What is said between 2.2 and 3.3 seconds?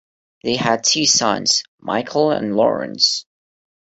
and Lawrence.